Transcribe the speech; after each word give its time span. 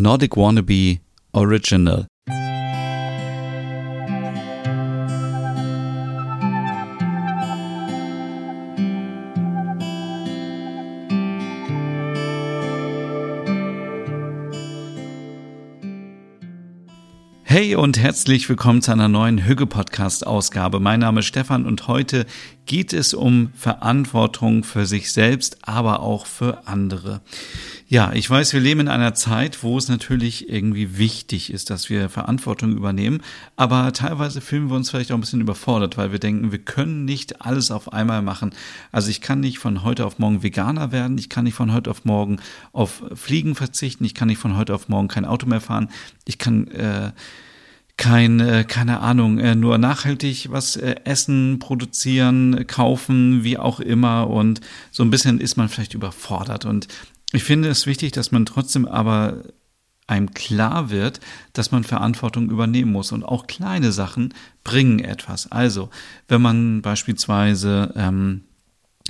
Nordic 0.00 0.36
Wannabe 0.36 0.98
Original. 1.32 2.06
Hey 17.50 17.74
und 17.74 17.98
herzlich 17.98 18.48
willkommen 18.48 18.82
zu 18.82 18.92
einer 18.92 19.08
neuen 19.08 19.46
Hügge 19.46 19.66
Podcast 19.66 20.24
Ausgabe. 20.26 20.78
Mein 20.80 21.00
Name 21.00 21.20
ist 21.20 21.26
Stefan 21.26 21.66
und 21.66 21.88
heute 21.88 22.24
geht 22.68 22.92
es 22.92 23.14
um 23.14 23.50
Verantwortung 23.56 24.62
für 24.62 24.86
sich 24.86 25.10
selbst, 25.10 25.58
aber 25.62 26.00
auch 26.00 26.26
für 26.26 26.68
andere. 26.68 27.20
Ja, 27.88 28.12
ich 28.12 28.28
weiß, 28.28 28.52
wir 28.52 28.60
leben 28.60 28.80
in 28.80 28.88
einer 28.88 29.14
Zeit, 29.14 29.62
wo 29.62 29.78
es 29.78 29.88
natürlich 29.88 30.50
irgendwie 30.50 30.98
wichtig 30.98 31.50
ist, 31.50 31.70
dass 31.70 31.88
wir 31.88 32.10
Verantwortung 32.10 32.76
übernehmen, 32.76 33.22
aber 33.56 33.92
teilweise 33.94 34.42
fühlen 34.42 34.68
wir 34.68 34.76
uns 34.76 34.90
vielleicht 34.90 35.10
auch 35.10 35.16
ein 35.16 35.22
bisschen 35.22 35.40
überfordert, 35.40 35.96
weil 35.96 36.12
wir 36.12 36.18
denken, 36.18 36.52
wir 36.52 36.58
können 36.58 37.06
nicht 37.06 37.40
alles 37.40 37.70
auf 37.70 37.94
einmal 37.94 38.20
machen. 38.20 38.54
Also 38.92 39.08
ich 39.08 39.22
kann 39.22 39.40
nicht 39.40 39.58
von 39.58 39.82
heute 39.82 40.04
auf 40.04 40.18
morgen 40.18 40.42
Veganer 40.42 40.92
werden, 40.92 41.16
ich 41.16 41.30
kann 41.30 41.44
nicht 41.44 41.54
von 41.54 41.72
heute 41.72 41.90
auf 41.90 42.04
morgen 42.04 42.38
auf 42.72 43.02
Fliegen 43.14 43.54
verzichten, 43.54 44.04
ich 44.04 44.14
kann 44.14 44.28
nicht 44.28 44.38
von 44.38 44.58
heute 44.58 44.74
auf 44.74 44.90
morgen 44.90 45.08
kein 45.08 45.24
Auto 45.24 45.46
mehr 45.46 45.62
fahren, 45.62 45.88
ich 46.26 46.36
kann 46.36 46.68
äh, 46.68 47.12
kein, 47.98 48.40
äh, 48.40 48.64
keine 48.64 49.00
Ahnung, 49.00 49.38
äh, 49.38 49.54
nur 49.54 49.76
nachhaltig 49.76 50.50
was 50.50 50.76
äh, 50.76 50.94
essen, 51.04 51.58
produzieren, 51.58 52.66
kaufen, 52.66 53.44
wie 53.44 53.58
auch 53.58 53.80
immer. 53.80 54.30
Und 54.30 54.60
so 54.90 55.02
ein 55.02 55.10
bisschen 55.10 55.40
ist 55.40 55.56
man 55.56 55.68
vielleicht 55.68 55.92
überfordert. 55.92 56.64
Und 56.64 56.88
ich 57.32 57.44
finde 57.44 57.68
es 57.68 57.86
wichtig, 57.86 58.12
dass 58.12 58.32
man 58.32 58.46
trotzdem 58.46 58.86
aber 58.86 59.42
einem 60.06 60.32
klar 60.32 60.88
wird, 60.88 61.20
dass 61.52 61.72
man 61.72 61.84
Verantwortung 61.84 62.50
übernehmen 62.50 62.92
muss. 62.92 63.12
Und 63.12 63.24
auch 63.24 63.46
kleine 63.46 63.92
Sachen 63.92 64.32
bringen 64.64 65.00
etwas. 65.00 65.50
Also, 65.52 65.90
wenn 66.28 66.40
man 66.40 66.80
beispielsweise 66.80 67.92
ähm, 67.96 68.44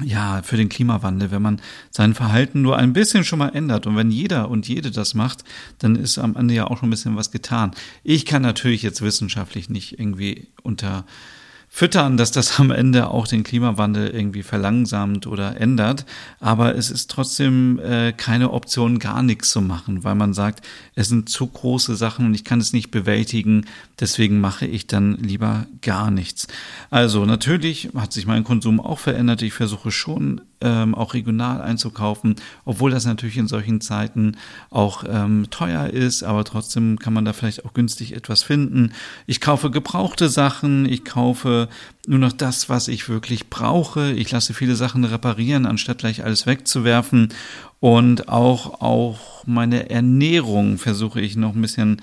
ja, 0.02 0.42
für 0.42 0.56
den 0.56 0.68
Klimawandel, 0.68 1.30
wenn 1.30 1.42
man 1.42 1.60
sein 1.90 2.14
Verhalten 2.14 2.62
nur 2.62 2.76
ein 2.76 2.92
bisschen 2.92 3.24
schon 3.24 3.38
mal 3.38 3.50
ändert 3.50 3.86
und 3.86 3.96
wenn 3.96 4.10
jeder 4.10 4.48
und 4.48 4.68
jede 4.68 4.90
das 4.90 5.14
macht, 5.14 5.44
dann 5.78 5.96
ist 5.96 6.18
am 6.18 6.36
Ende 6.36 6.54
ja 6.54 6.66
auch 6.66 6.78
schon 6.78 6.88
ein 6.88 6.90
bisschen 6.90 7.16
was 7.16 7.30
getan. 7.30 7.72
Ich 8.04 8.24
kann 8.24 8.42
natürlich 8.42 8.82
jetzt 8.82 9.02
wissenschaftlich 9.02 9.68
nicht 9.68 9.98
irgendwie 9.98 10.48
unter 10.62 11.04
füttern, 11.68 12.16
dass 12.16 12.32
das 12.32 12.58
am 12.58 12.70
Ende 12.70 13.08
auch 13.08 13.26
den 13.26 13.44
Klimawandel 13.44 14.08
irgendwie 14.08 14.42
verlangsamt 14.42 15.26
oder 15.26 15.60
ändert. 15.60 16.06
Aber 16.40 16.74
es 16.74 16.90
ist 16.90 17.10
trotzdem 17.10 17.78
äh, 17.78 18.12
keine 18.12 18.52
Option, 18.52 18.98
gar 18.98 19.22
nichts 19.22 19.50
zu 19.50 19.60
machen, 19.60 20.04
weil 20.04 20.14
man 20.14 20.34
sagt, 20.34 20.66
es 20.94 21.08
sind 21.08 21.28
zu 21.28 21.46
große 21.46 21.94
Sachen 21.96 22.26
und 22.26 22.34
ich 22.34 22.44
kann 22.44 22.60
es 22.60 22.72
nicht 22.72 22.90
bewältigen. 22.90 23.66
Deswegen 24.00 24.40
mache 24.40 24.66
ich 24.66 24.86
dann 24.86 25.16
lieber 25.18 25.66
gar 25.82 26.10
nichts. 26.10 26.48
Also 26.90 27.24
natürlich 27.24 27.90
hat 27.94 28.12
sich 28.12 28.26
mein 28.26 28.44
Konsum 28.44 28.80
auch 28.80 28.98
verändert. 28.98 29.42
Ich 29.42 29.52
versuche 29.52 29.90
schon 29.90 30.40
ähm, 30.60 30.94
auch 30.94 31.14
regional 31.14 31.60
einzukaufen, 31.60 32.36
obwohl 32.64 32.90
das 32.90 33.06
natürlich 33.06 33.36
in 33.36 33.48
solchen 33.48 33.80
Zeiten 33.80 34.36
auch 34.70 35.04
ähm, 35.08 35.46
teuer 35.50 35.88
ist, 35.88 36.22
aber 36.22 36.44
trotzdem 36.44 36.98
kann 36.98 37.12
man 37.12 37.24
da 37.24 37.32
vielleicht 37.32 37.64
auch 37.64 37.74
günstig 37.74 38.12
etwas 38.12 38.42
finden. 38.42 38.92
Ich 39.26 39.40
kaufe 39.40 39.70
gebrauchte 39.70 40.28
Sachen, 40.28 40.86
ich 40.86 41.04
kaufe 41.04 41.68
nur 42.06 42.18
noch 42.18 42.32
das, 42.32 42.68
was 42.68 42.88
ich 42.88 43.08
wirklich 43.08 43.50
brauche. 43.50 44.12
Ich 44.12 44.30
lasse 44.30 44.54
viele 44.54 44.76
Sachen 44.76 45.04
reparieren, 45.04 45.66
anstatt 45.66 45.98
gleich 45.98 46.24
alles 46.24 46.46
wegzuwerfen. 46.46 47.28
Und 47.80 48.28
auch, 48.28 48.80
auch 48.80 49.44
meine 49.46 49.90
Ernährung 49.90 50.78
versuche 50.78 51.20
ich 51.20 51.36
noch 51.36 51.54
ein 51.54 51.62
bisschen 51.62 52.02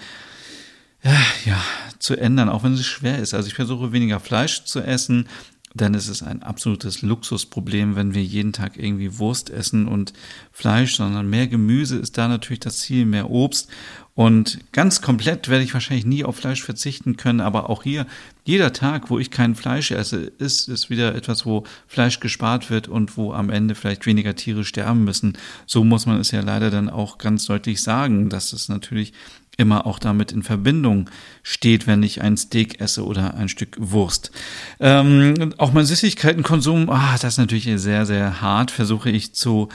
ja, 1.04 1.18
ja, 1.46 1.62
zu 2.00 2.16
ändern, 2.16 2.50
auch 2.50 2.64
wenn 2.64 2.74
es 2.74 2.86
schwer 2.86 3.20
ist. 3.20 3.34
Also 3.34 3.48
ich 3.48 3.54
versuche 3.54 3.92
weniger 3.92 4.20
Fleisch 4.20 4.64
zu 4.64 4.80
essen, 4.82 5.28
dann 5.76 5.94
ist 5.94 6.08
es 6.08 6.24
ein 6.24 6.42
absolutes 6.42 7.02
Luxusproblem, 7.02 7.98
wenn 7.98 8.14
wir 8.14 8.24
jeden 8.24 8.54
Tag 8.54 8.78
irgendwie 8.78 9.20
Wurst 9.20 9.50
essen 9.50 9.88
und 9.88 10.14
Fleisch, 10.52 10.96
sondern 10.96 11.30
mehr 11.30 11.48
Gemüse 11.48 11.98
ist 11.98 12.18
da 12.18 12.30
natürlich 12.30 12.62
das 12.62 12.80
Ziel, 12.80 13.06
mehr 13.06 13.30
Obst. 13.30 13.70
Und 14.14 14.60
ganz 14.72 15.02
komplett 15.02 15.50
werde 15.50 15.66
ich 15.66 15.74
wahrscheinlich 15.74 16.06
nie 16.06 16.24
auf 16.24 16.38
Fleisch 16.38 16.64
verzichten 16.64 17.18
können, 17.18 17.42
aber 17.42 17.70
auch 17.70 17.84
hier, 17.84 18.08
jeder 18.46 18.72
Tag, 18.72 19.10
wo 19.10 19.20
ich 19.20 19.30
kein 19.30 19.56
Fleisch 19.56 19.92
esse, 19.92 20.20
ist, 20.20 20.70
ist 20.70 20.90
wieder 20.90 21.14
etwas, 21.14 21.46
wo 21.46 21.66
Fleisch 21.88 22.22
gespart 22.22 22.70
wird 22.70 22.88
und 22.88 23.18
wo 23.18 23.34
am 23.34 23.50
Ende 23.50 23.76
vielleicht 23.76 24.06
weniger 24.06 24.34
Tiere 24.34 24.64
sterben 24.64 25.04
müssen. 25.04 25.38
So 25.66 25.84
muss 25.84 26.06
man 26.06 26.22
es 26.22 26.32
ja 26.32 26.40
leider 26.40 26.72
dann 26.72 26.90
auch 26.90 27.18
ganz 27.18 27.46
deutlich 27.46 27.84
sagen, 27.84 28.30
dass 28.30 28.54
es 28.54 28.70
natürlich 28.70 29.12
immer 29.58 29.86
auch 29.86 30.00
damit 30.00 30.32
in 30.32 30.44
Verbindung 30.44 31.10
steht, 31.44 31.88
wenn 31.88 32.04
ich 32.04 32.22
ein 32.22 32.38
Steak 32.38 32.82
esse 32.82 33.06
oder 33.06 33.36
ein 33.36 33.50
Stück 33.50 33.76
Wurst. 33.80 34.32
Ähm, 34.80 35.54
auch 35.58 35.72
mein 35.72 35.86
Süßigkeitenkonsum, 35.86 36.90
ah, 36.90 37.14
das 37.14 37.34
ist 37.34 37.38
natürlich 37.38 37.70
sehr, 37.76 38.06
sehr 38.06 38.42
hart, 38.42 38.72
versuche 38.72 39.10
ich 39.10 39.34
zu 39.34 39.70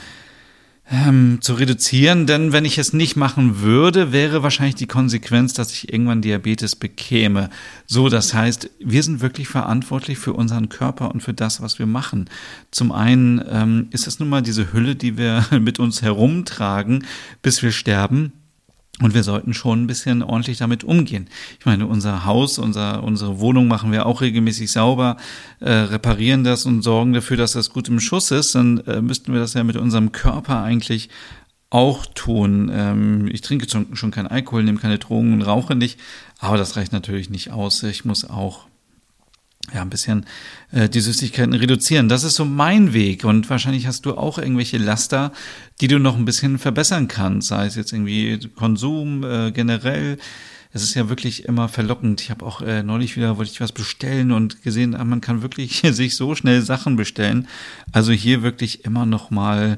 ähm, 0.91 1.37
zu 1.41 1.53
reduzieren, 1.53 2.27
denn 2.27 2.51
wenn 2.51 2.65
ich 2.65 2.77
es 2.77 2.91
nicht 2.91 3.15
machen 3.15 3.61
würde, 3.61 4.11
wäre 4.11 4.43
wahrscheinlich 4.43 4.75
die 4.75 4.87
Konsequenz, 4.87 5.53
dass 5.53 5.71
ich 5.71 5.91
irgendwann 5.91 6.21
Diabetes 6.21 6.75
bekäme. 6.75 7.49
So, 7.87 8.09
das 8.09 8.33
heißt, 8.33 8.69
wir 8.79 9.01
sind 9.01 9.21
wirklich 9.21 9.47
verantwortlich 9.47 10.17
für 10.17 10.33
unseren 10.33 10.67
Körper 10.67 11.11
und 11.11 11.21
für 11.21 11.33
das, 11.33 11.61
was 11.61 11.79
wir 11.79 11.85
machen. 11.85 12.29
Zum 12.71 12.91
einen 12.91 13.41
ähm, 13.49 13.87
ist 13.91 14.05
es 14.05 14.19
nun 14.19 14.27
mal 14.27 14.41
diese 14.41 14.73
Hülle, 14.73 14.95
die 14.95 15.17
wir 15.17 15.45
mit 15.61 15.79
uns 15.79 16.01
herumtragen, 16.01 17.05
bis 17.41 17.63
wir 17.63 17.71
sterben. 17.71 18.33
Und 19.01 19.13
wir 19.13 19.23
sollten 19.23 19.53
schon 19.53 19.83
ein 19.83 19.87
bisschen 19.87 20.21
ordentlich 20.21 20.59
damit 20.59 20.83
umgehen. 20.83 21.27
Ich 21.59 21.65
meine, 21.65 21.87
unser 21.87 22.25
Haus, 22.25 22.59
unser, 22.59 23.03
unsere 23.03 23.39
Wohnung 23.39 23.67
machen 23.67 23.91
wir 23.91 24.05
auch 24.05 24.21
regelmäßig 24.21 24.71
sauber, 24.71 25.17
äh, 25.59 25.71
reparieren 25.71 26.43
das 26.43 26.65
und 26.65 26.83
sorgen 26.83 27.13
dafür, 27.13 27.37
dass 27.37 27.53
das 27.53 27.71
gut 27.71 27.89
im 27.89 27.99
Schuss 27.99 28.31
ist. 28.31 28.53
Dann 28.53 28.77
äh, 28.81 29.01
müssten 29.01 29.33
wir 29.33 29.39
das 29.39 29.55
ja 29.55 29.63
mit 29.63 29.75
unserem 29.75 30.11
Körper 30.11 30.61
eigentlich 30.61 31.09
auch 31.71 32.05
tun. 32.05 32.69
Ähm, 32.71 33.27
ich 33.31 33.41
trinke 33.41 33.67
schon 33.93 34.11
keinen 34.11 34.27
Alkohol, 34.27 34.63
nehme 34.63 34.77
keine 34.77 34.99
Drogen 34.99 35.33
und 35.33 35.41
rauche 35.41 35.75
nicht, 35.75 35.99
aber 36.37 36.57
das 36.57 36.75
reicht 36.75 36.91
natürlich 36.91 37.29
nicht 37.29 37.51
aus. 37.51 37.81
Ich 37.83 38.05
muss 38.05 38.29
auch 38.29 38.67
ja, 39.73 39.81
ein 39.81 39.89
bisschen 39.89 40.25
äh, 40.71 40.89
die 40.89 40.99
Süßigkeiten 40.99 41.53
reduzieren. 41.53 42.09
Das 42.09 42.23
ist 42.23 42.35
so 42.35 42.45
mein 42.45 42.93
Weg. 42.93 43.23
Und 43.23 43.49
wahrscheinlich 43.49 43.87
hast 43.87 44.05
du 44.05 44.15
auch 44.15 44.37
irgendwelche 44.37 44.77
Laster, 44.77 45.31
die 45.79 45.87
du 45.87 45.99
noch 45.99 46.17
ein 46.17 46.25
bisschen 46.25 46.59
verbessern 46.59 47.07
kannst. 47.07 47.49
Sei 47.49 47.65
es 47.65 47.75
jetzt 47.75 47.93
irgendwie 47.93 48.39
Konsum 48.55 49.23
äh, 49.23 49.51
generell. 49.51 50.17
Es 50.73 50.83
ist 50.83 50.93
ja 50.95 51.09
wirklich 51.09 51.45
immer 51.45 51.67
verlockend. 51.67 52.21
Ich 52.21 52.31
habe 52.31 52.45
auch 52.45 52.61
äh, 52.61 52.83
neulich 52.83 53.17
wieder, 53.17 53.37
wollte 53.37 53.51
ich 53.51 53.61
was 53.61 53.73
bestellen 53.73 54.31
und 54.31 54.61
gesehen, 54.61 54.95
ah, 54.95 55.03
man 55.03 55.21
kann 55.21 55.41
wirklich 55.41 55.81
sich 55.91 56.15
so 56.15 56.35
schnell 56.35 56.61
Sachen 56.61 56.95
bestellen. 56.95 57.47
Also 57.91 58.11
hier 58.11 58.41
wirklich 58.41 58.85
immer 58.85 59.05
noch 59.05 59.31
mal 59.31 59.77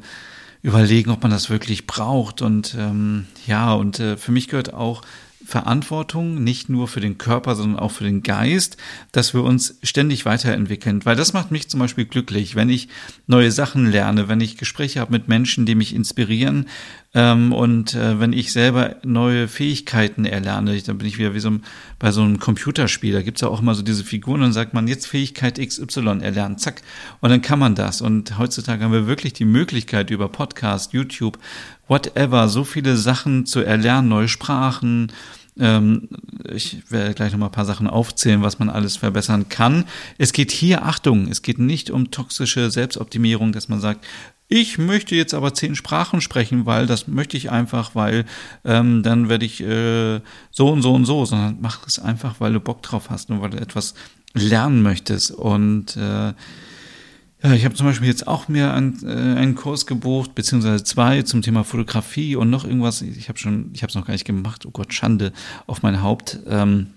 überlegen, 0.62 1.12
ob 1.12 1.22
man 1.22 1.32
das 1.32 1.50
wirklich 1.50 1.88
braucht. 1.88 2.42
Und 2.42 2.76
ähm, 2.78 3.26
ja, 3.46 3.74
und 3.74 4.00
äh, 4.00 4.18
für 4.18 4.32
mich 4.32 4.48
gehört 4.48 4.74
auch 4.74 5.02
Verantwortung, 5.46 6.44
nicht 6.44 6.70
nur 6.70 6.88
für 6.88 7.00
den 7.00 7.18
Körper, 7.18 7.56
sondern 7.56 7.80
auch 7.80 7.92
für 7.92 8.04
den 8.04 8.24
Geist, 8.24 8.78
dass 9.12 9.34
wir 9.34 9.44
uns 9.44 9.78
ständig 9.84 10.26
weiterentwickeln. 10.26 11.06
Weil 11.06 11.16
das 11.16 11.34
macht 11.34 11.52
mich 11.52 11.70
zum 11.70 11.80
Beispiel 11.80 12.06
glücklich, 12.06 12.56
wenn 12.56 12.70
ich 12.70 12.88
neue 13.28 13.52
Sachen 13.52 13.92
lerne, 13.92 14.28
wenn 14.28 14.42
ich 14.42 14.58
Gespräche 14.58 15.00
habe 15.00 15.12
mit 15.12 15.28
Menschen, 15.28 15.66
die 15.66 15.76
mich 15.76 15.94
inspirieren 15.94 16.68
und 17.16 17.94
äh, 17.94 18.20
wenn 18.20 18.34
ich 18.34 18.52
selber 18.52 18.96
neue 19.04 19.48
Fähigkeiten 19.48 20.26
erlerne. 20.26 20.82
Dann 20.82 20.98
bin 20.98 21.08
ich 21.08 21.20
wieder 21.20 21.36
wie 21.36 21.40
so 21.40 21.52
ein, 21.52 21.64
bei 22.00 22.12
so 22.12 22.22
einem 22.22 22.40
Computerspiel. 22.40 23.14
Da 23.14 23.22
gibt's 23.22 23.42
ja 23.42 23.50
auch 23.50 23.62
immer 23.62 23.76
so 23.76 23.84
diese 23.84 24.04
Figuren 24.04 24.38
und 24.38 24.42
dann 24.42 24.54
sagt 24.54 24.74
man 24.74 24.88
jetzt 24.88 25.06
Fähigkeit 25.06 25.60
XY 25.60 26.22
erlernen, 26.22 26.58
zack. 26.58 26.82
Und 27.22 27.30
dann 27.30 27.44
kann 27.44 27.60
man 27.60 27.76
das. 27.76 28.02
Und 28.02 28.40
heutzutage 28.40 28.84
haben 28.84 28.92
wir 28.92 29.06
wirklich 29.06 29.34
die 29.34 29.46
Möglichkeit 29.46 30.10
über 30.10 30.28
Podcast, 30.28 30.94
YouTube, 30.94 31.38
whatever, 31.88 32.50
so 32.50 32.64
viele 32.64 32.98
Sachen 32.98 33.46
zu 33.46 33.60
erlernen, 33.60 34.10
neue 34.10 34.28
Sprachen. 34.28 35.12
Ähm, 35.60 36.10
ich 36.52 36.82
werde 36.90 37.14
gleich 37.14 37.32
nochmal 37.32 37.50
ein 37.50 37.54
paar 37.54 37.66
Sachen 37.66 37.88
aufzählen, 37.88 38.42
was 38.42 38.58
man 38.58 38.72
alles 38.72 38.98
verbessern 38.98 39.50
kann. 39.50 39.86
Es 40.18 40.34
geht 40.34 40.52
hier, 40.52 40.84
Achtung, 40.84 41.28
es 41.28 41.44
geht 41.44 41.60
nicht 41.60 41.92
um 41.92 42.10
toxische 42.10 42.72
Selbstoptimierung, 42.72 43.52
dass 43.52 43.70
man 43.70 43.80
sagt, 43.80 44.04
ich 44.48 44.78
möchte 44.78 45.16
jetzt 45.16 45.34
aber 45.34 45.54
zehn 45.54 45.76
Sprachen 45.76 46.22
sprechen, 46.22 46.66
weil 46.66 46.86
das 46.86 47.08
möchte 47.08 47.38
ich 47.38 47.50
einfach, 47.50 47.96
weil 47.96 48.26
ähm, 48.66 49.02
dann 49.04 49.30
werde 49.30 49.46
ich 49.46 49.62
äh, 49.62 50.22
so 50.52 50.70
und 50.70 50.82
so 50.82 50.94
und 50.94 51.06
so, 51.06 51.26
sondern 51.26 51.58
mach 51.62 51.88
es 51.88 52.00
einfach, 52.00 52.40
weil 52.40 52.54
du 52.54 52.60
Bock 52.60 52.82
drauf 52.82 53.10
hast 53.10 53.30
und 53.30 53.42
weil 53.42 53.52
du 53.52 53.60
etwas 53.60 53.94
lernen 54.34 54.82
möchtest. 54.82 55.32
Und 55.32 55.96
äh, 55.98 56.34
ja, 57.44 57.54
ich 57.54 57.66
habe 57.66 57.76
zum 57.76 57.88
Beispiel 57.88 58.08
jetzt 58.08 58.28
auch 58.28 58.48
mir 58.48 58.74
einen, 58.74 59.04
äh, 59.04 59.40
einen 59.40 59.56
Kurs 59.56 59.86
gebucht, 59.86 60.36
beziehungsweise 60.36 60.84
zwei 60.84 61.24
zum 61.24 61.42
Thema 61.42 61.64
Fotografie 61.64 62.36
und 62.36 62.50
noch 62.50 62.64
irgendwas. 62.64 63.02
Ich 63.02 63.30
habe 63.30 63.38
schon, 63.38 63.72
ich 63.74 63.84
habe 63.84 63.90
es 63.90 63.96
noch 63.96 64.06
gar 64.06 64.14
nicht 64.14 64.26
gemacht. 64.26 64.66
Oh 64.66 64.72
Gott, 64.72 64.94
Schande 64.94 65.34
auf 65.68 65.82
mein 65.82 66.02
Haupt. 66.02 66.40
Ähm, 66.48 66.88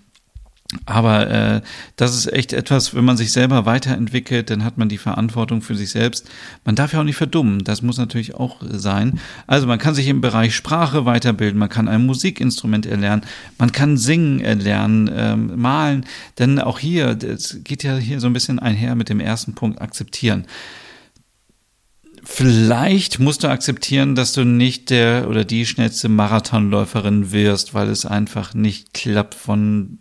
Aber 0.85 1.29
äh, 1.29 1.61
das 1.95 2.13
ist 2.13 2.31
echt 2.33 2.51
etwas, 2.51 2.93
wenn 2.93 3.05
man 3.05 3.15
sich 3.15 3.31
selber 3.31 3.65
weiterentwickelt, 3.65 4.49
dann 4.49 4.65
hat 4.65 4.77
man 4.77 4.89
die 4.89 4.97
Verantwortung 4.97 5.61
für 5.61 5.75
sich 5.75 5.91
selbst. 5.91 6.29
Man 6.65 6.75
darf 6.75 6.91
ja 6.91 6.99
auch 6.99 7.05
nicht 7.05 7.15
verdummen, 7.15 7.63
das 7.63 7.81
muss 7.81 7.97
natürlich 7.97 8.35
auch 8.35 8.57
sein. 8.69 9.17
Also 9.47 9.65
man 9.65 9.79
kann 9.79 9.95
sich 9.95 10.07
im 10.07 10.19
Bereich 10.19 10.55
Sprache 10.55 11.05
weiterbilden, 11.05 11.57
man 11.57 11.69
kann 11.69 11.87
ein 11.87 12.05
Musikinstrument 12.05 12.85
erlernen, 12.85 13.21
man 13.57 13.71
kann 13.71 13.95
singen 13.95 14.41
erlernen, 14.41 15.09
ähm, 15.13 15.59
malen. 15.59 16.05
Denn 16.37 16.59
auch 16.59 16.79
hier, 16.79 17.15
das 17.15 17.59
geht 17.63 17.83
ja 17.83 17.95
hier 17.95 18.19
so 18.19 18.27
ein 18.27 18.33
bisschen 18.33 18.59
einher 18.59 18.95
mit 18.95 19.07
dem 19.07 19.21
ersten 19.21 19.55
Punkt, 19.55 19.81
akzeptieren. 19.81 20.47
Vielleicht 22.25 23.19
musst 23.19 23.45
du 23.45 23.47
akzeptieren, 23.47 24.15
dass 24.15 24.33
du 24.33 24.43
nicht 24.43 24.89
der 24.89 25.29
oder 25.29 25.45
die 25.45 25.65
schnellste 25.65 26.09
Marathonläuferin 26.09 27.31
wirst, 27.31 27.73
weil 27.73 27.87
es 27.87 28.05
einfach 28.05 28.53
nicht 28.53 28.93
klappt 28.93 29.33
von 29.33 29.99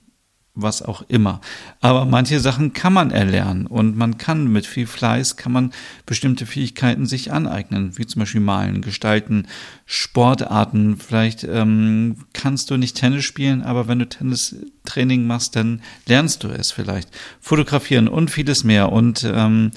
was 0.57 0.83
auch 0.83 1.05
immer. 1.09 1.41
Aber 1.81 2.07
manche 2.07 2.41
Sachen 2.41 2.73
kann 2.73 2.93
man 2.93 3.11
erlernen 3.11 3.67
und 3.67 3.97
man 3.97 4.19
kann 4.19 4.51
mit 4.51 4.67
viel 4.67 4.87
Fleiß 4.87 5.37
kann 5.37 5.53
man 5.53 5.73
bestimmte 6.07 6.47
Fähigkeiten 6.47 7.07
sich 7.07 7.33
aneignen, 7.33 7.97
wie 7.97 8.07
zum 8.07 8.21
Beispiel 8.21 8.41
Malen, 8.41 8.81
Gestalten, 8.81 9.47
Sportarten. 9.85 10.97
Vielleicht 10.97 11.45
ähm, 11.45 12.25
kannst 12.33 12.71
du 12.71 12.77
nicht 12.77 12.97
Tennis 12.97 13.25
spielen, 13.25 13.63
aber 13.63 13.87
wenn 13.87 13.99
du 13.99 14.09
Tennistraining 14.09 15.27
machst, 15.27 15.55
dann 15.55 15.83
lernst 16.07 16.43
du 16.43 16.49
es 16.49 16.73
vielleicht. 16.73 17.11
Fotografieren 17.41 18.09
und 18.09 18.31
vieles 18.31 18.65
mehr. 18.65 18.91
Und 18.91 19.25
ähm, 19.25 19.71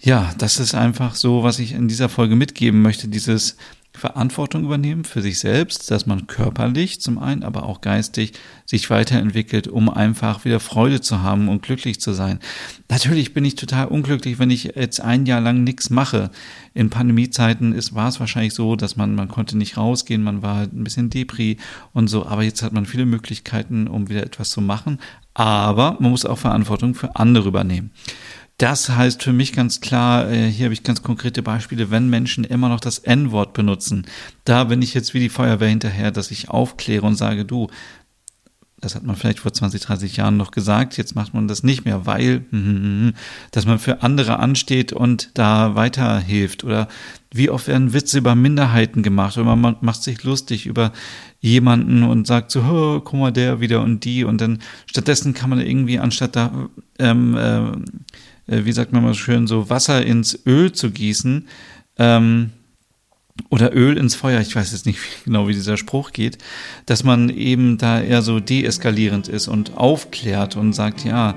ja, 0.00 0.32
das 0.38 0.60
ist 0.60 0.74
einfach 0.74 1.14
so, 1.14 1.42
was 1.42 1.58
ich 1.58 1.72
in 1.72 1.88
dieser 1.88 2.08
Folge 2.08 2.36
mitgeben 2.36 2.82
möchte, 2.82 3.08
dieses 3.08 3.56
Verantwortung 3.98 4.64
übernehmen 4.64 5.04
für 5.04 5.20
sich 5.20 5.38
selbst, 5.38 5.90
dass 5.90 6.06
man 6.06 6.26
körperlich 6.26 7.00
zum 7.00 7.18
einen, 7.18 7.42
aber 7.42 7.64
auch 7.64 7.80
geistig 7.80 8.32
sich 8.64 8.88
weiterentwickelt, 8.90 9.68
um 9.68 9.88
einfach 9.88 10.44
wieder 10.44 10.60
Freude 10.60 11.00
zu 11.00 11.22
haben 11.22 11.48
und 11.48 11.62
glücklich 11.62 12.00
zu 12.00 12.12
sein. 12.12 12.38
Natürlich 12.88 13.34
bin 13.34 13.44
ich 13.44 13.54
total 13.54 13.86
unglücklich, 13.86 14.38
wenn 14.38 14.50
ich 14.50 14.64
jetzt 14.64 15.00
ein 15.00 15.26
Jahr 15.26 15.40
lang 15.40 15.64
nichts 15.64 15.90
mache. 15.90 16.30
In 16.74 16.90
Pandemiezeiten 16.90 17.72
ist, 17.72 17.94
war 17.94 18.08
es 18.08 18.20
wahrscheinlich 18.20 18.54
so, 18.54 18.76
dass 18.76 18.96
man, 18.96 19.14
man 19.14 19.28
konnte 19.28 19.58
nicht 19.58 19.76
rausgehen, 19.76 20.22
man 20.22 20.42
war 20.42 20.62
ein 20.62 20.84
bisschen 20.84 21.10
Depri 21.10 21.58
und 21.92 22.08
so, 22.08 22.26
aber 22.26 22.42
jetzt 22.42 22.62
hat 22.62 22.72
man 22.72 22.86
viele 22.86 23.06
Möglichkeiten, 23.06 23.88
um 23.88 24.08
wieder 24.08 24.22
etwas 24.22 24.50
zu 24.50 24.60
machen. 24.60 24.98
Aber 25.34 25.96
man 26.00 26.10
muss 26.10 26.24
auch 26.24 26.38
Verantwortung 26.38 26.94
für 26.94 27.14
andere 27.16 27.48
übernehmen. 27.48 27.92
Das 28.58 28.88
heißt 28.88 29.22
für 29.22 29.32
mich 29.32 29.52
ganz 29.52 29.80
klar, 29.80 30.28
äh, 30.30 30.50
hier 30.50 30.66
habe 30.66 30.74
ich 30.74 30.82
ganz 30.82 31.02
konkrete 31.02 31.42
Beispiele, 31.42 31.92
wenn 31.92 32.10
Menschen 32.10 32.42
immer 32.42 32.68
noch 32.68 32.80
das 32.80 32.98
N-Wort 32.98 33.52
benutzen, 33.52 34.04
da 34.44 34.64
bin 34.64 34.82
ich 34.82 34.94
jetzt 34.94 35.14
wie 35.14 35.20
die 35.20 35.28
Feuerwehr 35.28 35.68
hinterher, 35.68 36.10
dass 36.10 36.32
ich 36.32 36.50
aufkläre 36.50 37.06
und 37.06 37.14
sage, 37.14 37.44
du, 37.44 37.68
das 38.80 38.96
hat 38.96 39.04
man 39.04 39.14
vielleicht 39.14 39.38
vor 39.38 39.52
20, 39.52 39.80
30 39.80 40.16
Jahren 40.16 40.36
noch 40.36 40.50
gesagt, 40.50 40.96
jetzt 40.96 41.14
macht 41.14 41.34
man 41.34 41.46
das 41.46 41.62
nicht 41.62 41.84
mehr, 41.84 42.04
weil, 42.06 42.44
dass 43.52 43.66
man 43.66 43.78
für 43.78 44.02
andere 44.02 44.40
ansteht 44.40 44.92
und 44.92 45.30
da 45.34 45.76
weiterhilft. 45.76 46.64
Oder 46.64 46.88
wie 47.32 47.50
oft 47.50 47.68
werden 47.68 47.92
Witze 47.92 48.18
über 48.18 48.34
Minderheiten 48.34 49.04
gemacht 49.04 49.36
oder 49.36 49.54
man 49.54 49.76
macht 49.80 50.02
sich 50.02 50.22
lustig 50.24 50.66
über 50.66 50.92
jemanden 51.40 52.02
und 52.02 52.26
sagt 52.26 52.50
so, 52.50 52.60
oh, 52.62 53.00
guck 53.00 53.20
mal, 53.20 53.32
der 53.32 53.60
wieder 53.60 53.82
und 53.82 54.04
die 54.04 54.24
und 54.24 54.40
dann 54.40 54.60
stattdessen 54.86 55.34
kann 55.34 55.50
man 55.50 55.60
irgendwie, 55.60 55.98
anstatt 55.98 56.34
da 56.34 56.68
ähm, 56.98 57.36
äh, 57.36 57.72
äh, 58.48 58.64
wie 58.64 58.72
sagt 58.72 58.92
man 58.92 59.02
mal 59.02 59.14
schön, 59.14 59.46
so 59.46 59.70
Wasser 59.70 60.04
ins 60.04 60.38
Öl 60.46 60.72
zu 60.72 60.90
gießen, 60.90 61.46
ähm, 61.98 62.50
oder 63.50 63.74
Öl 63.74 63.96
ins 63.96 64.14
Feuer, 64.14 64.40
ich 64.40 64.54
weiß 64.54 64.72
jetzt 64.72 64.86
nicht 64.86 64.98
genau, 65.24 65.48
wie 65.48 65.54
dieser 65.54 65.76
Spruch 65.76 66.12
geht, 66.12 66.38
dass 66.86 67.04
man 67.04 67.28
eben 67.28 67.78
da 67.78 68.00
eher 68.00 68.22
so 68.22 68.40
deeskalierend 68.40 69.28
ist 69.28 69.48
und 69.48 69.76
aufklärt 69.76 70.56
und 70.56 70.72
sagt, 70.72 71.04
ja, 71.04 71.34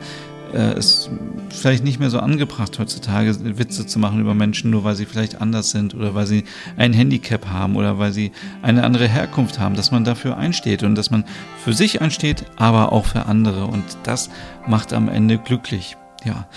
äh, 0.53 0.73
es 0.73 0.85
ist 0.85 1.09
vielleicht 1.49 1.83
nicht 1.83 1.99
mehr 1.99 2.09
so 2.09 2.19
angebracht 2.19 2.77
heutzutage 2.79 3.57
Witze 3.57 3.85
zu 3.85 3.99
machen 3.99 4.19
über 4.19 4.33
Menschen, 4.33 4.71
nur 4.71 4.83
weil 4.83 4.95
sie 4.95 5.05
vielleicht 5.05 5.41
anders 5.41 5.71
sind 5.71 5.93
oder 5.95 6.13
weil 6.15 6.27
sie 6.27 6.43
ein 6.77 6.93
Handicap 6.93 7.47
haben 7.47 7.75
oder 7.75 7.99
weil 7.99 8.11
sie 8.11 8.31
eine 8.61 8.83
andere 8.83 9.07
Herkunft 9.07 9.59
haben, 9.59 9.75
dass 9.75 9.91
man 9.91 10.03
dafür 10.03 10.37
einsteht 10.37 10.83
und 10.83 10.95
dass 10.95 11.11
man 11.11 11.23
für 11.63 11.73
sich 11.73 12.01
einsteht, 12.01 12.45
aber 12.57 12.91
auch 12.91 13.05
für 13.05 13.25
andere 13.25 13.65
und 13.65 13.83
das 14.03 14.29
macht 14.67 14.93
am 14.93 15.07
Ende 15.07 15.37
glücklich. 15.37 15.97
Ja, 16.23 16.47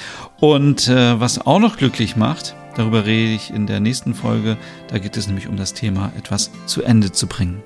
und 0.40 0.88
äh, 0.88 1.18
was 1.18 1.46
auch 1.46 1.58
noch 1.58 1.76
glücklich 1.76 2.16
macht, 2.16 2.54
darüber 2.76 3.06
rede 3.06 3.32
ich 3.32 3.50
in 3.50 3.66
der 3.66 3.80
nächsten 3.80 4.14
Folge, 4.14 4.58
da 4.88 4.98
geht 4.98 5.16
es 5.16 5.26
nämlich 5.26 5.48
um 5.48 5.56
das 5.56 5.72
Thema, 5.72 6.12
etwas 6.18 6.50
zu 6.66 6.82
Ende 6.82 7.12
zu 7.12 7.26
bringen. 7.26 7.62